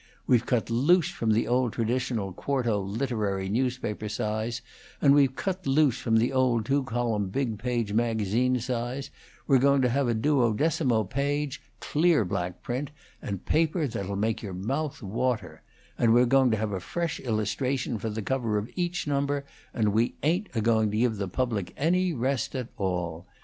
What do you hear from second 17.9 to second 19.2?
for the cover of each